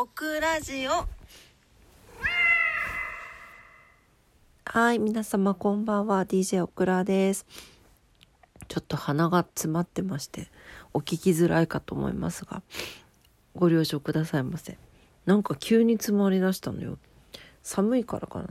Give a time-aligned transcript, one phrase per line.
[0.00, 1.08] オクラジオ。
[4.64, 6.24] はい皆様こんばんは。
[6.24, 7.44] DJ オクラです。
[8.68, 10.52] ちょっと鼻が詰まってまして
[10.94, 12.62] お聞きづらいかと思いますが
[13.56, 14.78] ご了承くださいませ。
[15.26, 16.96] なんか急に詰まりだしたのよ。
[17.64, 18.46] 寒いからかな。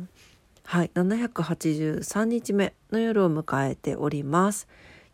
[0.65, 4.67] はい783日目の夜を迎えております。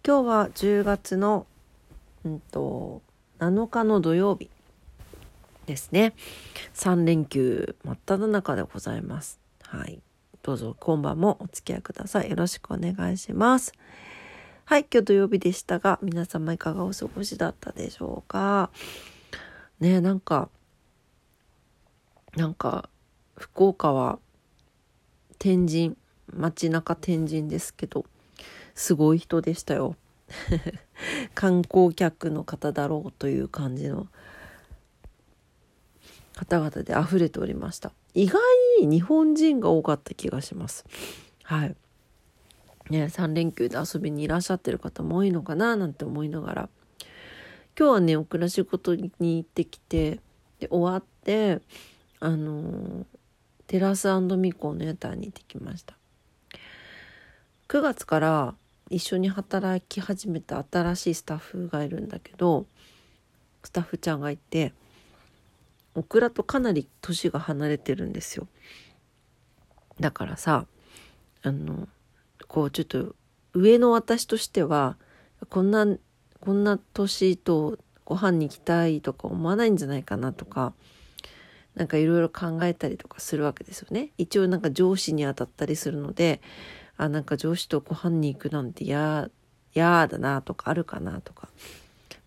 [0.03, 1.45] 今日は10月の
[2.25, 3.03] うんと
[3.37, 4.49] 7日の土曜日。
[5.65, 6.13] ですね。
[6.73, 9.39] 3連休真っ只中でございます。
[9.61, 10.01] はい。
[10.41, 12.29] どうぞ今晩もお付き合いください。
[12.29, 13.73] よろしくお願いします。
[14.65, 14.85] はい。
[14.91, 18.69] 今日土曜日でしたが皆様いかがお過ごしだったでしょうか？
[19.79, 20.49] ねなんか
[22.35, 22.89] なんか
[23.35, 24.19] 福岡は
[25.39, 25.95] 天神
[26.35, 28.05] 街中天神ですけど
[28.75, 29.95] すごい人でしたよ。
[31.35, 34.07] 観光客の方だろうという感じの
[36.35, 37.91] 方々で溢れておりました。
[38.13, 38.41] 意外
[38.81, 40.85] に日本人が多かった気がします。
[41.43, 41.75] はい。
[42.89, 46.69] ね3連休で遊びにいらっしゃってる方も多いのかななんて思いながら。
[47.77, 50.19] 今日はねお暮らしごとに行ってきて
[50.59, 51.61] で終わって
[52.19, 53.05] あの
[53.67, 55.95] テラスミコの屋台に行ってきました。
[57.67, 58.55] 9月から
[58.89, 62.67] 一緒に働き始めた新しいスタッフがいるんだけど
[63.63, 64.73] スタッフちゃんがいて
[65.95, 68.47] オクラとかなり年が離れてるんですよ。
[69.99, 70.65] だからさ
[71.43, 71.87] あの
[72.47, 73.15] こうちょっと
[73.53, 74.97] 上の私としては
[75.49, 75.85] こんな
[76.39, 80.73] こんな年とご飯に行きたいとか思わないんじゃないかなとか
[81.75, 84.11] なんかいろいろ考えたりとかするわけですよね。
[84.17, 86.41] 一応なんか上司に当たったりするので
[86.97, 89.29] あなんか上司とご飯に行くなんて嫌
[89.73, 91.49] やだなとかあるかなとか。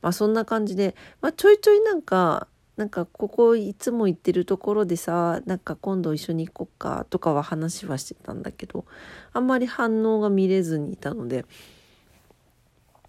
[0.02, 2.46] まあそんな感じで、まあ、ちょいちょいなんか
[2.76, 8.84] なんかここいつも行ってるところでさなんか今度一緒に行こっかとかは話はしてたんだけど
[9.32, 11.46] あんまり反応が見れずにいたので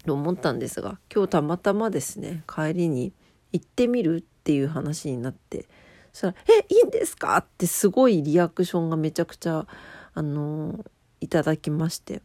[0.06, 3.12] と思ったんですが今日たまたまですね帰りに
[3.52, 5.66] 行ってみるっていう話になって
[6.14, 9.68] そしたら「えいいんですか?」ってすごいリアクションがめちゃくちゃ
[10.14, 10.86] あの
[11.20, 12.22] いただきまして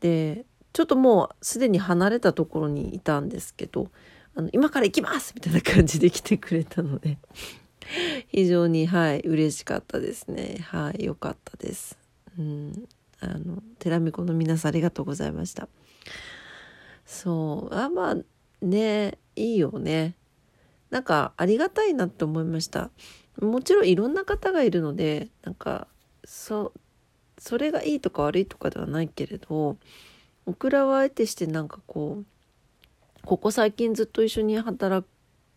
[0.00, 3.88] でちょっともうすでに離れたところにいたんですけど
[4.36, 7.18] あの今から行きますみたいな感じで来てくれたので。
[8.28, 10.58] 非常にはい嬉しかったですね。
[10.62, 11.98] はい良かったです。
[12.38, 12.88] うん。
[13.20, 15.68] あの寺美子の皆さんありがとうございました。
[17.04, 17.74] そう。
[17.74, 18.16] あまあ
[18.62, 20.14] ねいいよね。
[20.90, 22.90] なんかありがたいなって思いました。
[23.40, 25.88] もちろんいろんな方がいるのでなんか
[26.24, 26.80] そう
[27.38, 29.76] それがいいとか悪いとかではないけれど
[30.46, 32.26] オクラはあえてしてなんかこう
[33.24, 35.06] ここ最近ずっと一緒に働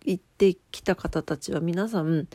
[0.05, 2.27] いてきた方たちは皆さんなん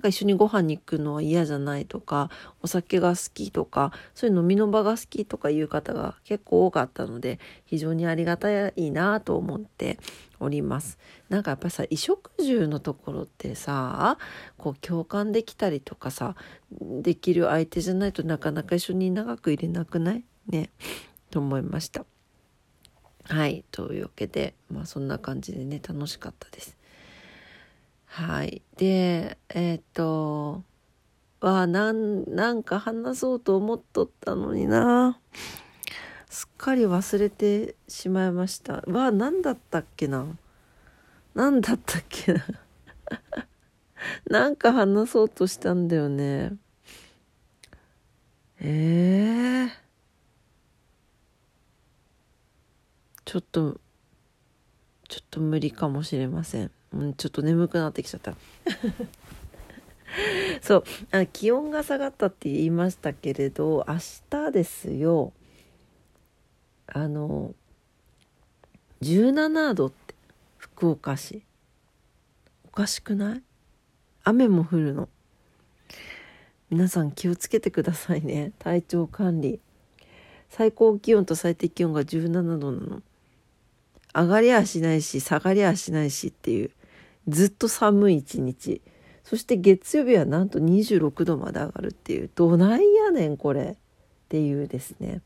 [0.00, 2.30] か一緒にご飯に行くのは嫌じゃないとか
[2.62, 9.98] お酒が好きとかそういう飲みの場が好きとかいう方が結構多かったので非常にありがたいなと思って
[10.38, 10.98] おります。
[11.28, 14.18] なんかやっぱさ衣食住のところってさ
[14.56, 16.36] こう共感できたりとかさ
[16.80, 20.24] できる相手じゃないとなかなか一緒に長く入れなくない？
[20.46, 20.70] ね。
[21.30, 22.04] と思いました。
[23.28, 23.64] はい。
[23.72, 26.76] というわけで、まあそんな感じでね、楽しかったです。
[28.06, 28.62] はい。
[28.76, 30.62] で、えっ、ー、と、
[31.40, 35.18] は、なん、なんか話そうと思っとったのにな。
[36.30, 38.84] すっかり忘れてしまいました。
[38.86, 40.24] わ、何だったっけな。
[41.34, 42.44] 何だったっけな。
[44.30, 46.52] なんか話そうとしたんだよね。
[48.60, 49.85] ええー
[53.26, 53.78] ちょっと
[55.08, 58.34] ちょっと無理かもしれません、うん、ちょっと眠くなってきちゃった。
[60.62, 60.84] そう。
[61.10, 63.96] あ気温が下がったって言いましたけれど明
[64.30, 65.32] 日ですよ。
[66.86, 67.54] あの
[69.02, 70.14] 17度って
[70.56, 71.42] 福岡市。
[72.64, 73.42] おかしくない？
[74.22, 75.08] 雨も降るの。
[76.70, 78.52] 皆さん気をつけてくださいね。
[78.60, 79.60] 体調管理。
[80.48, 83.02] 最高気温と最低気温が17度なの
[84.16, 86.70] 上がりゃしないし下がりゃしないしっていう
[87.28, 88.80] ずっと寒い一日。
[89.24, 93.76] そして月曜日はなんと26度まで上がるっていうどないやねんこれっ
[94.28, 95.20] ていうですね。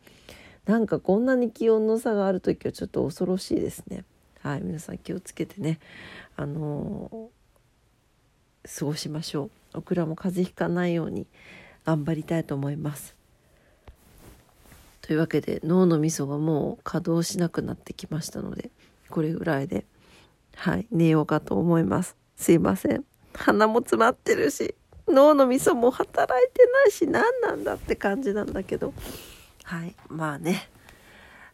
[0.65, 4.05] なんかこんなに気温の差がある時はちょっと恐ろしいですね。
[4.41, 5.79] はい皆さん気をつけてね。
[6.37, 9.79] あのー、過ごしましょう。
[9.79, 11.27] オクラも風邪ひかないように
[11.85, 13.15] 頑張りたいと思います。
[15.03, 18.71] というわけで脳のみそがもう稼働しなくなってきましたので
[19.11, 19.85] これぐらいで
[20.57, 23.05] はい寝ようかと思いますすいません
[23.35, 24.75] 鼻も詰まってるし、
[25.09, 28.93] 脳の味噌も働いてないし、何なんだって感じなんだけど。
[29.65, 29.95] はい。
[30.09, 30.69] まあね。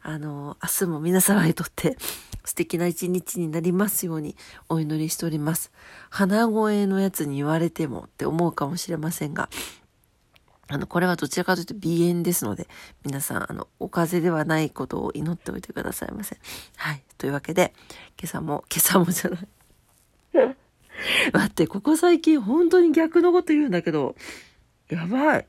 [0.03, 1.97] あの、明日も皆様にとって
[2.44, 4.37] 素敵な一日になりますように
[4.69, 5.73] お祈りしております。
[6.11, 9.49] 鼻声のやつに言われてもって思うかもしれませんが、
[10.68, 12.66] あの、これはどちらかというと鼻炎ですので、
[13.04, 16.38] 皆さん、あの、お風邪ではないことを祈っておいてくださいませ。
[16.76, 17.02] はい。
[17.18, 17.72] というわけで、
[18.20, 19.48] 今朝も、今朝もじゃない。
[21.32, 24.16] 待って、ここ最近本当に逆のこと言うんだけど、
[24.88, 25.46] やばい。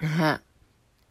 [0.00, 0.40] ね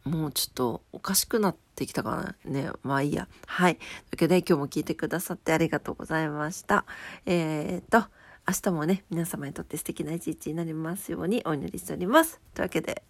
[0.04, 2.50] もうちょっとおかしくなってきたかな。
[2.50, 2.70] ね。
[2.82, 3.28] まあいいや。
[3.46, 3.76] はい。
[3.76, 6.86] というわけで今日も聞いてくださってありがとうございました。
[7.26, 8.08] えー、っと、
[8.50, 12.40] 明日もね、皆様にとって素敵な一日になりますようにお祈りしております。
[12.52, 13.04] というわけで、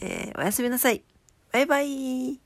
[0.00, 1.04] えー、おやすみなさい。
[1.52, 2.40] バイバイ。